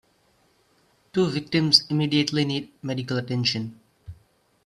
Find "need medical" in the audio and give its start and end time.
2.43-3.17